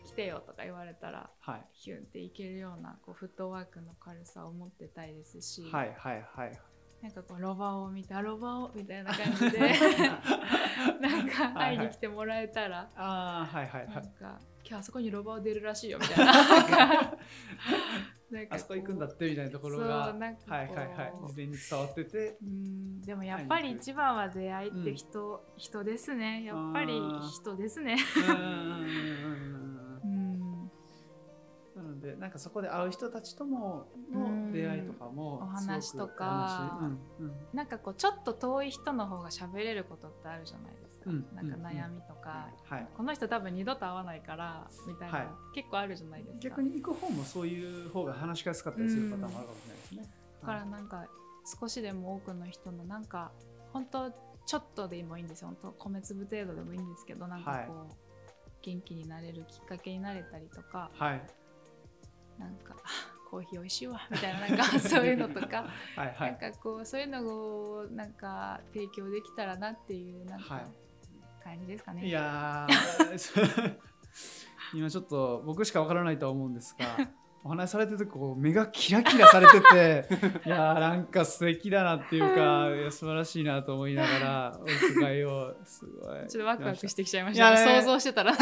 [0.06, 1.66] 来てよとか言われたらはい。
[1.74, 6.60] ヒュンっていけるようなこうフットワークの軽さを持ってたいですし、はいはいはい
[7.02, 9.60] なんかこうロバを見てあロバをみたいな感じで
[11.00, 13.94] なんか会いに来てもらえたらああはいはいはい。
[13.94, 16.34] なんか今日あそこにロバを出るらしいよみたいな。
[18.30, 21.14] なんかあそこ行くんだってみたいなところそうがなんかこうはいはいはい。
[21.28, 22.38] 事前に伝わってて。
[22.42, 26.44] うんでもやっぱり一番は出会いって人、人ですね。
[26.44, 27.00] やっぱり
[27.32, 27.96] 人ですね。
[28.18, 29.57] うんうん
[32.08, 36.80] でなんかそこで会う人たちともの出会いとかもお話とか。
[36.82, 42.88] うんうんなんかこうちょっと遠い人の方が喋れることってあるじゃないですか、うんなんか悩みとか、はい。
[42.96, 45.28] この人多分二度と会わないからみたいな、はい。
[45.56, 46.40] 結構あるじゃないですか。
[46.50, 50.14] 逆に行く方もそういう方が話しやすかったりするパターンもあるかもしれないですね。
[50.42, 51.08] だからなんか
[51.60, 53.32] 少しでも多くの人のなんか
[53.74, 54.12] 本当
[54.46, 55.48] ちょっとでもいいんですよ。
[55.48, 57.96] 本当米粒程度でもいいんですけどなんかこう、
[58.62, 60.92] 元気になれるきっかけになれたりとか。
[60.94, 61.22] はい
[62.38, 70.88] なんかあコーヒー美味しいわみたいななんか そういうのとか、はいはないんかこうそういうのをなんか提供できたらなっていうなんかはい。
[71.48, 72.06] 感じですかね。
[72.06, 73.76] いやー
[74.76, 76.86] 今ちょっと僕しかわからないとは思うんですが
[77.44, 80.08] お話しされてるとこう目がキラキラされてて
[80.46, 86.28] いやーなんか素敵だなっていうかいや素晴らしいなと思いながらお伺いをすごい。
[86.28, 88.34] ちょっとワクワクしてきちゃいました、いやね想像してたら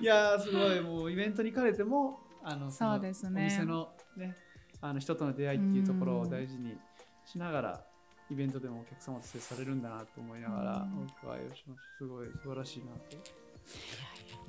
[0.00, 0.80] いやーすごい。
[0.80, 3.42] もうイベントに行かれてもあのそうのですね。
[3.42, 4.36] お店のね
[4.80, 6.76] あの人との出会いっていうところを大事に
[7.24, 7.84] しながら
[8.30, 11.00] イベントでもお客様と接されるんだなと思いながらうん。
[11.00, 12.92] お伺いをしましたすごい素晴らしいなと。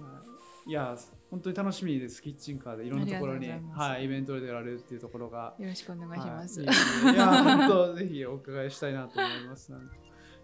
[0.03, 0.21] は
[0.67, 0.69] い。
[0.69, 0.97] いやー
[1.31, 2.21] 本当に楽しみです。
[2.21, 2.85] キッチンカーで。
[2.85, 5.55] いろんなところにはいイベントで出られるっていうところが。
[5.57, 6.62] よろしくお願いします。
[6.62, 6.71] は
[7.12, 9.73] い、いや本当ぜひお伺いしたいなと思います。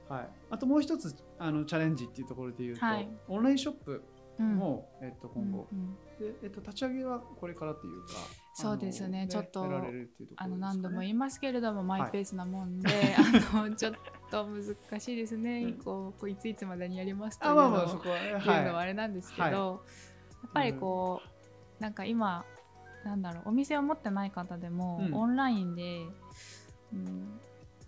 [0.07, 3.09] はい、あともう一つあのチャレンジっていうところで言うと、はい。
[3.27, 4.03] オンラインショップ
[4.39, 4.56] うん。
[4.56, 5.95] も、えっと、今後、うんうん。
[6.34, 8.13] でえっと、立ち上げはこれからというか、
[8.54, 9.28] そうですね。
[9.30, 10.08] ちょっとね。
[10.38, 12.89] あの何度も言いますけれどもマイペースなもんで、
[13.54, 13.93] あのちょっ
[14.32, 15.74] と難しいですね、うん。
[15.74, 17.86] こうこういついつまでにやりますというあのをまあ
[18.45, 19.52] まああれなんですけど、はい。
[19.52, 19.74] や
[20.48, 21.21] っぱりこ
[21.80, 22.45] う、なんか今
[23.04, 25.13] なんだろうお店を持ってない方でも、うん。
[25.13, 26.06] オンラインで、
[26.93, 27.39] うん、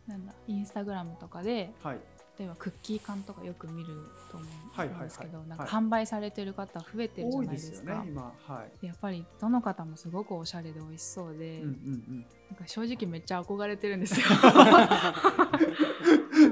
[0.08, 2.00] なんだインスタグラムとかでいはい
[2.40, 3.88] 例えばクッキー缶とかよく見る
[4.32, 4.50] と思う
[4.84, 8.32] んですけど、なんかはい販売されてる方増えてるじゃ多ないいですすよね今。
[8.46, 8.70] はい。
[8.82, 12.26] でやっぱりどの方もすごくおしゃれで美味しそうで、なん
[12.58, 14.26] か正直めっちゃ憧れてるんですよ。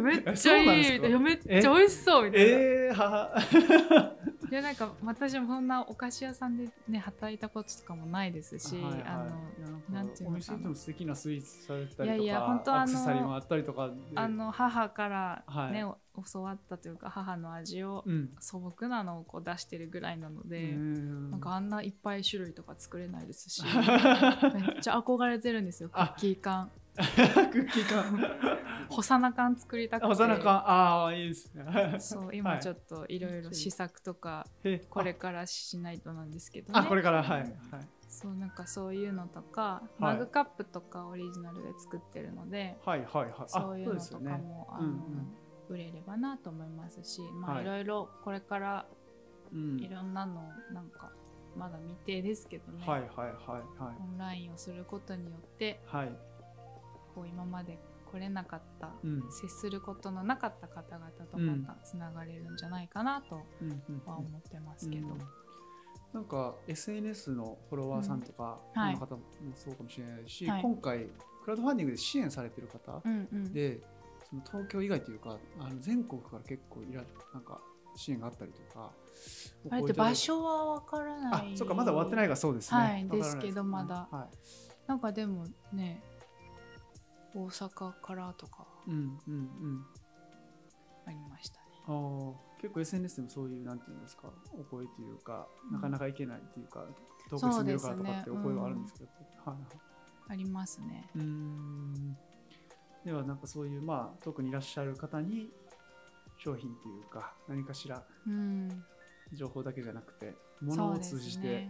[0.01, 0.65] めっちゃいい。
[0.93, 2.47] みたいなめっちゃ美味しそうみたいな。
[2.47, 3.35] えー、はは
[4.55, 9.03] でなんか私もそんなお菓子屋さんでね働いたこととかもねですし、はいはい。
[9.05, 9.25] あ
[9.91, 10.53] のなんていうのかな。
[10.53, 13.93] お店でも素敵なスイーツされてたりとかいやいや本当あのアクセサリーもあったりとかで。
[14.15, 18.29] あの母からね、はお教わったというか母の味をうん。
[18.39, 26.71] 素朴なのをこう出してるぐらいなので、うんなんかあんないっぱい種類とか作れないですし めっちゃ憧れてるんですよクあッキー缶。
[26.95, 28.17] クッキー缶
[28.89, 30.07] ホサナ缶作りたくて。
[30.07, 30.53] おさな缶。
[30.69, 31.95] ああいいですね。
[31.99, 36.79] そう今ちょっっといろいろ試作とかとこれからしないとなんですけどね。
[36.79, 37.49] あこれからはいはい。
[38.07, 40.01] そうなんかそういうのとか、はい。
[40.01, 43.33] マグカップとかオリジナルで作ってるのではいはいはい。
[43.39, 45.35] あそういうのとかも、あのうんうん。
[45.67, 47.57] 売れればなと思いますしまはい。
[47.59, 48.85] あいろいろこれから
[49.51, 49.79] うん。
[49.79, 51.11] いろんなのなんか
[51.57, 53.27] まだ未定ですけどね、はいはいはい
[53.81, 53.95] はい。
[54.01, 56.11] オンラインをすることによってはい。
[57.13, 57.79] こう今まで
[58.15, 59.23] 来れなかった、うん。
[59.31, 65.17] 接することのなかった方々とうんまたつながれるんじゃないかなとうんうんは思ってますけど、うん。
[66.13, 69.21] なんか SNS のフォロワーさんとかの方も
[69.55, 70.61] そうかもしれないし、はい。
[70.61, 71.07] 今回
[71.43, 73.53] クラウドファンディングで支援されてる方うんうん。
[73.53, 73.81] で、
[74.29, 77.59] その東京以外というかあの全国から結構いらなんか
[77.95, 78.91] 支援があったりとか
[79.69, 83.69] あれって場所はわからないあそうかまだ終わってないがそうですね、はいですけどね。
[83.69, 84.07] まだ。
[84.11, 84.27] は
[84.87, 86.01] なんかでもね
[87.35, 89.85] 大阪からとかい、うんうんうん。
[91.05, 91.65] ありましたね。
[91.87, 96.85] あー結構 SNS でもそういうなんていうんですかお声というか、なかなかいけないっていうか
[97.29, 99.09] 遠くに住んでるからとかってお声はあるんですけど、
[99.51, 99.79] はいはい。
[100.29, 101.09] ありますね。
[101.15, 102.17] うーん。
[103.03, 105.51] ではなんかそういうまあ特にいらっしゃる方に
[106.37, 108.83] 商品というか何かしらうん。
[109.33, 111.69] 情報だけじゃなくて物をそうです通じてね。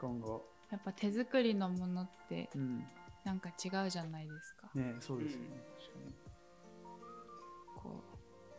[0.00, 0.44] 今後。
[0.70, 2.84] やっぱ手作りのものってう,、ん
[3.26, 4.70] なんか違うじゃないですか。
[4.72, 5.48] ねそうですよね、
[7.74, 8.04] こ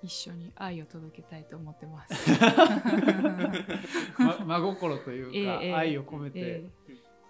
[0.04, 2.32] う一緒に愛を届けたいと思ってます。
[4.20, 6.70] ま真心というか、ええええ愛を込めてえ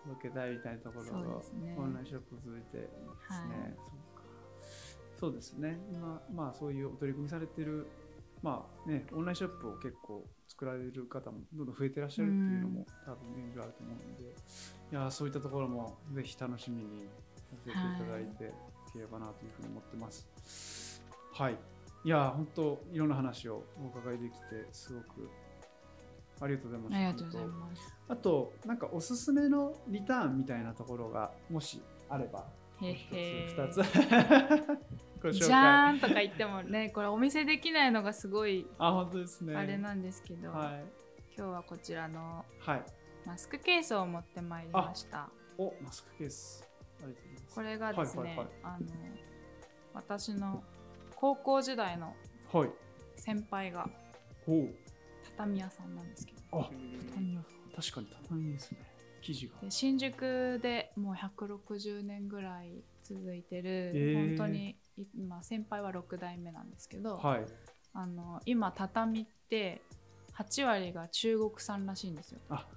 [0.03, 1.27] 届けたいみたいなところそうが
[1.63, 1.75] ね。
[1.77, 2.97] オンラインショップを通じてですね、
[3.29, 3.75] はい。
[3.75, 3.85] そう
[4.17, 4.23] か。
[5.19, 5.79] そうですね。
[5.91, 7.85] 今まあそういうお取り組みされてる
[8.41, 14.23] まあねオンラインショップを結構作られる方もどんどん増えてらっしゃるっていうのも多分現状あると思うので、
[14.91, 17.07] いやそういったところもぜひ楽しみに
[17.49, 21.01] させていただいていければなというふうに思ってます。
[21.33, 21.57] はい、
[22.03, 25.29] いや本当いろんな話をお伺いできてすごく
[26.39, 26.95] ありがとうございます。
[26.95, 32.45] ありがとうございますあと、なんかおすすめのリターンみたいなところがもしあれば、
[32.81, 33.81] へへ2つ
[35.33, 35.51] じ。
[35.51, 39.55] ゃーんとか言ってもねこれお見せできないのがすごいあ、本当ですね。
[39.55, 40.85] あれなんですけど、はい。
[41.35, 42.45] 今日はこちらの。
[43.25, 46.66] マスクケースを持ってまいりましたお、マスクケース。
[47.53, 48.85] これがですね、はいはいはいあの
[49.93, 50.63] 私の
[51.15, 52.13] 高校時代の
[52.53, 52.69] はい。
[53.15, 53.89] 先輩が。
[55.35, 56.69] 畳屋さんなんですけどあ、
[57.09, 57.81] 畳屋さん。
[57.81, 58.77] 確かに畳ですね。
[59.21, 59.59] 生地が。
[59.61, 64.77] で新宿でもう160年ぐらい続いてる、えー本当に
[65.15, 67.45] 今先輩は6代目なんですけど、はい。
[67.93, 69.81] あの今畳って
[70.37, 72.67] 8割が中国産らしいんですよあ、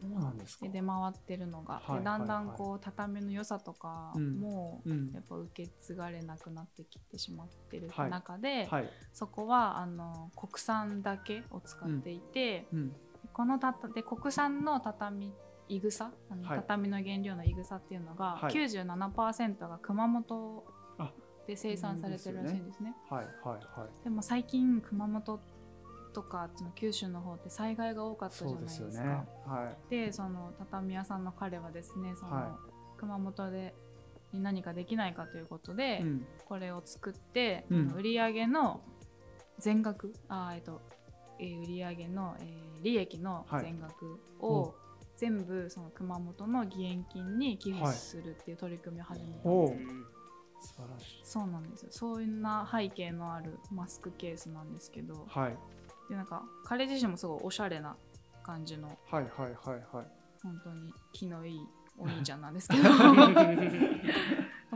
[0.00, 5.20] 出回ってるのが、はいでだんだんはいこう畳の良さとかうんもうんや。
[5.20, 8.90] っぱ受け継がれなくなってきてしまってるはい中で、はい。
[9.12, 12.92] そこはあの国産だけを使っていて、うん。
[13.32, 15.32] このたたで国産の畳
[15.68, 20.64] いぐさあのはい畳の原料のいぐさっていうのが、はい97%が熊本
[20.98, 21.12] あ
[21.46, 22.94] で生産されてるらしいんですね。
[23.08, 23.24] はい。
[23.24, 23.80] はい。
[23.80, 24.04] はい。
[24.04, 25.40] でも最近熊本
[26.12, 28.86] とかあっちの九州の方って災害が多かったじゃないですか。
[28.86, 29.10] ですよね。
[29.46, 29.90] はい。
[29.90, 32.58] でその畳屋さんの彼はですねその、は
[32.96, 33.74] 熊本で
[34.32, 36.26] に何かできないかということで、うん。
[36.44, 38.80] これを作って、うん売り上げの
[39.58, 40.80] 全額あーえっと、
[41.38, 44.74] えー売り上げの、えー利益の全額を
[45.16, 49.68] 全部その熊本の義援金に寄付するっていう取り組みを始めたんです、ほう。
[50.62, 51.20] 素晴らしい。
[51.22, 55.58] そうなんですよそういうな背景のあるマスクケースなんですけどはい。
[56.10, 57.96] でなんか彼自身もすごいおしゃれな
[58.42, 59.24] 感じのはい。
[59.24, 59.52] はい。
[59.54, 59.80] はい。
[59.92, 60.06] はい。
[60.42, 61.60] 本当に気のいい
[61.98, 62.82] お兄ちゃんなんですけど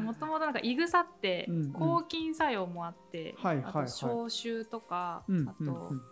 [0.01, 6.03] もともとなんかいぐさってうんうん抗菌作用もあって、はいはいはいあと消臭とか、うんあとうんうん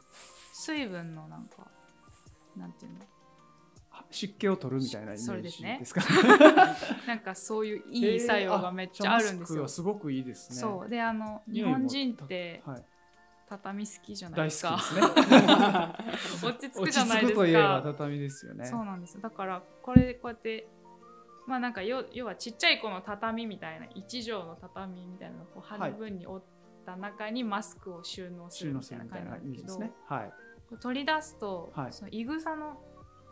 [0.54, 1.66] 水分のなんか
[2.56, 2.98] なんていうの？
[4.10, 6.02] 湿気を取るみたいなイメージですか？
[7.06, 9.62] なんかそういういい作用がめっちゃあるんですよ。
[9.62, 12.84] えーすごくいいですねそうであの日本人ってはい、
[13.58, 14.78] 畳好きじゃない大ですか。
[14.78, 15.00] すね。
[16.42, 17.92] 落ち着く落じゃないですち着くといえばか。
[17.92, 18.64] 畳ですよね。
[18.64, 19.20] そうなんですよ。
[19.20, 20.68] だからこれこうやって
[21.46, 29.92] まあなんか要要はちっちゃい子の畳みたいな一畳の畳みたいなのをこう半分に折った中にマスクを収納するみたいなな感じなんでけど、ね。
[30.06, 30.32] はい。
[30.80, 32.24] 取り出すと、はいそのい。
[32.24, 32.80] ぐさの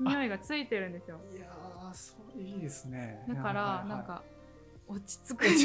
[0.01, 1.21] 匂いがついてるんですよ。
[1.33, 3.25] いやーそういいですね。
[3.29, 3.89] だからはいはいはい。
[3.89, 4.23] なんか
[4.91, 5.57] 落ち着くんで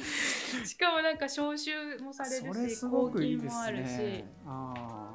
[0.00, 4.24] すしかもなんか消臭もされるし抗菌もあるしね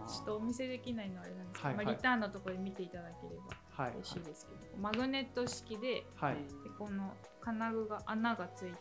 [0.07, 1.85] ちょっとお見せできないのはあれなんですけど、はいはい。
[1.85, 6.35] まあ、リターンのところで見ていただければはい嬉しいですけど、マグネット式ではい。
[6.35, 8.77] でこの金具が穴がついて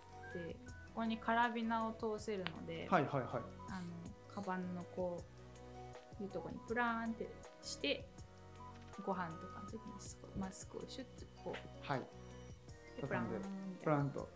[0.95, 3.25] ここにカラビナを通せるので、はいはいはい。
[3.71, 5.25] あのカバンのこ
[6.21, 7.29] ういうところにプラーンって
[7.63, 8.07] して
[9.05, 9.81] ご飯とかの時に
[10.39, 12.03] マスクをシュッとこうはい
[13.01, 13.37] 畳んで
[13.83, 14.29] プラント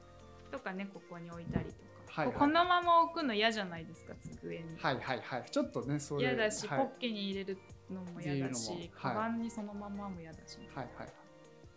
[0.51, 2.37] とかねここに置いたりとか、はいはい。
[2.37, 4.65] このまま置くの嫌じゃないですか机に。
[4.79, 5.45] はいはいはい。
[5.51, 6.79] ちょっとねそれ嫌だし、はい。
[6.79, 7.59] ポッケに入れる
[7.91, 8.91] のも嫌だしはい。
[8.95, 11.09] カバンにそのままも嫌だし、はいはい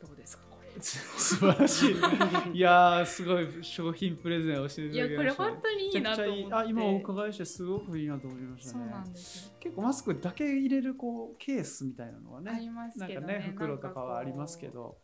[0.01, 0.81] どうですかこれ。
[0.81, 1.91] 素晴らしい。
[2.57, 6.55] いやーすごい商品プレゼンをしていいやこれ本当にいいなと思って。
[6.55, 9.53] あ今お伺いしてすごくいいなと思いましたそうねなんですよ。
[9.59, 13.27] 結構マスクだけ入れるこうケースみたいなのはあねりますけどね。
[13.35, 14.97] ね袋とかはありますけど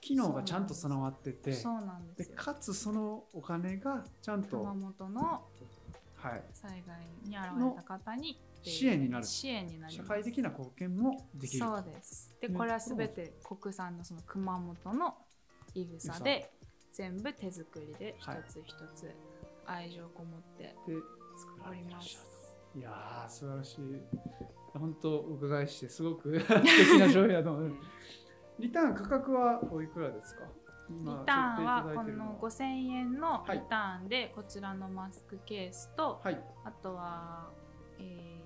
[0.00, 2.14] 機能がちゃんと備わっててそうなんでよ。
[2.16, 5.44] ですかつそのお金がちゃんと、熊本の
[6.16, 10.08] はい、災害に現れた方に支援になる支援になり社ます。
[10.10, 12.34] 会的な貢献もできるそうです。
[12.40, 15.14] でねこれはすべて国産のその熊本の
[15.74, 16.50] いぐさで
[16.92, 19.10] 全部手作りで一はいつ一つ
[19.66, 20.94] 愛情こもってで
[21.38, 22.40] 作られてらっしゃるす。
[22.76, 23.80] いやー素晴らしい
[24.72, 27.74] 本当お伺いしてすごく 素敵な商品だと思う
[28.60, 30.44] リターン価格はおいくらですか？
[30.90, 33.58] リ今ターンはこの5000円のはい。
[33.58, 36.40] リターンでこちらのマスクケースと、はい。
[36.64, 37.48] あとは、
[37.98, 38.40] えー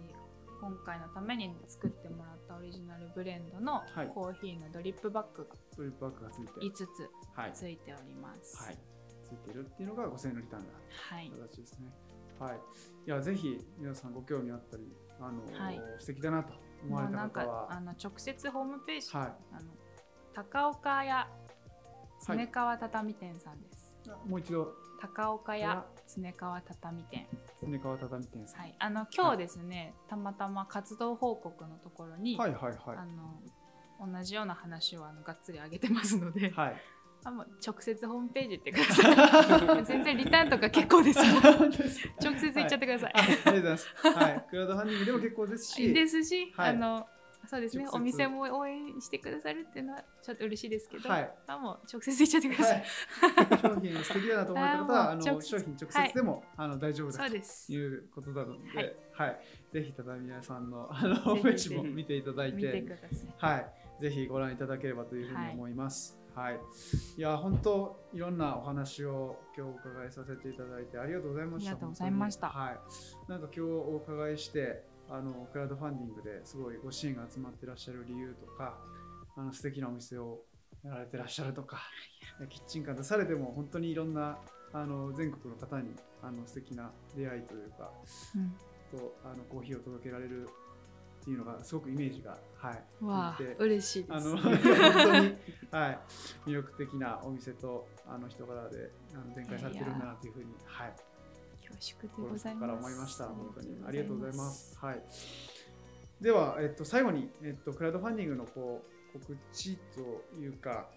[0.61, 4.07] 今回のために作ってもらったオリジナルブレンドのはい。
[4.14, 8.64] コーヒーのドリップバッグがドリップバッグがついて5つはい、ついております。
[8.64, 8.79] はい、
[9.24, 10.68] ついてるっていうのが5000円のリターンだ。
[11.11, 11.31] はい。
[11.31, 11.92] 形ですね。
[12.40, 12.61] はい。
[13.07, 14.85] いや、ぜひ皆さんご興味あったり、
[15.20, 15.81] あの、はい。
[15.98, 19.66] 素敵だなと思われたもうなんか方は、あの直接ホームページ、はあの
[20.34, 21.28] 高岡屋
[22.26, 23.96] 常川畳店さんです。
[24.04, 24.28] い。
[24.28, 27.28] もう一度、高岡屋常川畳店。
[27.62, 28.60] 常川畳店さん。
[28.62, 28.74] はい。
[28.80, 32.74] あの今日ですね、たまたま活動報告のところに、はいはいはい。
[32.96, 36.76] あの同じような話をあのがっつり上げてますので、はい。
[37.26, 39.84] あもう直接ホームページ行ってください。
[39.86, 41.26] 全然リターンとか結構です よ。
[42.20, 43.12] 直接行っちゃってください。
[43.14, 43.88] あありがとうございます。
[44.18, 44.46] はい。
[44.50, 47.06] クラウドファンディングでも結構ですし、ですし、はいあの
[47.46, 52.74] そうですねお店も応援してくださるっていうのはちょっと嬉しいですけど、はいあもう直接行っちゃってくださ。
[52.74, 52.85] はいい。
[53.61, 57.37] 商品素敵だなと思われた方は、あの商品直接でも、あの大丈夫だと。
[57.37, 59.72] いうことなので、ははいい。
[59.72, 62.85] ぜひ畳屋さんのあのホームページも見ていただい見て。
[63.38, 66.18] はい、ぜひご覧いただければというふうに思います。
[66.35, 66.59] はい、
[67.16, 71.70] い、や本当いろんなお話を今日お伺いさせていただいてありがとうございました。
[71.70, 78.78] ありがとうございましたはい、なんか今日お伺いしてあのクラウドファンディングですごいご支援が集まってらっしゃる理由とか、
[79.36, 80.40] あの素敵なお店を
[80.84, 81.78] やられてらっしゃるとか、
[82.48, 84.38] キッチンカー出されても本当にいろんな
[84.72, 85.90] あの全国の方に
[86.22, 87.90] あの素敵な出会いというか、
[88.36, 88.54] うん
[88.94, 90.48] とあのコーヒーを届けられる
[91.20, 92.84] っていうのがすごくイメージがはい。
[93.58, 94.12] 嬉しいです。
[94.14, 95.36] あの 本当に、
[95.70, 95.98] はい、
[96.46, 101.13] 魅力的なお店とあの人柄であの展開されてるんだなというふうに、はい、恐
[101.80, 102.44] 縮でございます。
[102.44, 103.24] 底から思いました。
[103.26, 104.78] 本当にありがとうございます。
[104.80, 105.02] はい。
[106.20, 108.82] では、えっと、最後に、えっと、クラウドファンディングのこ
[109.14, 110.88] う告知というか、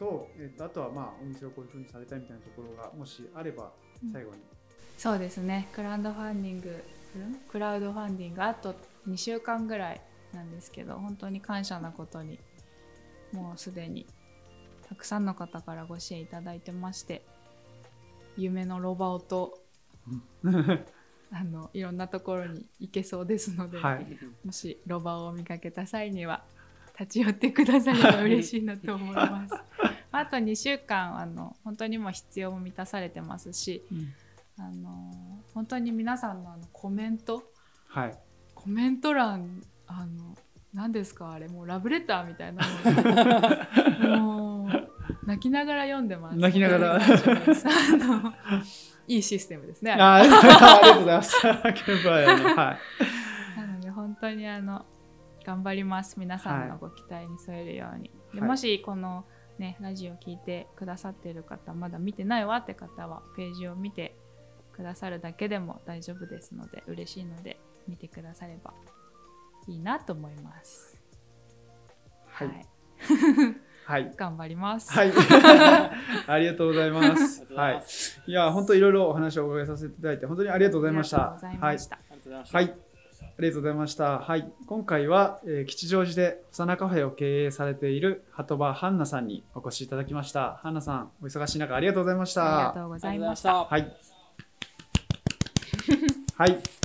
[0.00, 3.70] と、えっと、あとは、まあ、お店をこういうふうにされたいみたいなところが、もしあれば、
[4.10, 4.38] 最後に。
[4.96, 5.68] そうですね。
[5.72, 6.82] クラウドファンディング、
[7.50, 8.74] クラウドファンディングあと
[9.06, 10.00] 2週間ぐらい
[10.32, 12.40] なんですけど、本当に感謝なことに、
[13.32, 14.06] もうすでに
[14.88, 17.24] たくさんの方からご支援いただいてまして、
[18.36, 19.58] 夢のロバオと
[21.32, 24.18] あのいろんなところに行けそうですので、はい。
[24.44, 26.44] もしロバを見かけた際には
[26.98, 29.54] 立ち寄ってくだされば嬉しいなと思います。
[30.12, 33.84] あと2週間あの本当にもう必要も満たされてますし、
[34.58, 37.44] あの本当に皆さんのあのコメント
[37.88, 38.18] はい。
[38.54, 40.36] コメント欄あの
[40.74, 42.62] 何ですかあれもうラブレターみたいな
[44.00, 44.18] の
[44.66, 46.38] もう泣きながら読んでます。
[46.38, 47.00] 泣きながら
[49.10, 49.92] いいシステムですね。
[49.92, 51.36] あ ありがとうございます。
[51.46, 52.78] は
[53.56, 53.60] い。
[53.60, 54.86] なので本当にあの
[55.44, 59.24] 頑張ります皆さんのご期待に添えるように、ではいもしこの
[59.58, 64.16] ねラジオ聞いてくださってる方まだ見てないわって方はページを見て
[64.72, 67.58] くださるだけでも大丈夫ですので嬉しいので
[67.88, 68.72] 見てくだされば
[69.66, 71.00] いいなと思います
[72.28, 72.60] ははいい、
[73.90, 74.12] はい。
[74.16, 75.10] 頑張ります、はい。
[76.28, 77.44] ありがとうございます。
[77.54, 77.82] はい。
[78.26, 81.16] いや、本当いろいろお話をお伺いさせていただいて、本当にありがとうございました。
[81.16, 82.44] ありがとうござい。
[82.52, 82.64] はい。
[82.64, 84.18] ありがとうございました。
[84.20, 84.52] はい。
[84.66, 90.60] 今回は、えー吉祥寺でホサナカフェを経営されている鳩場ハンナさんにお越しいただきました。
[90.62, 92.58] ハンナさん、お忙しい中ありがとうございました。
[92.58, 93.64] ありがとうございました。
[93.64, 93.96] はい。
[96.36, 96.79] はい。